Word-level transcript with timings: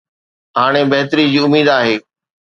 هاڻي 0.59 0.81
بهتري 0.91 1.25
جي 1.33 1.39
اميد 1.47 1.67
آهي. 1.77 1.95